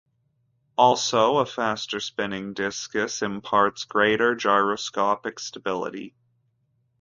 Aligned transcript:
Also, 0.79 1.37
a 1.37 1.45
faster-spinning 1.45 2.55
discus 2.55 3.21
imparts 3.21 3.83
greater 3.85 4.33
gyroscopic 4.33 5.37
stability. 5.37 6.15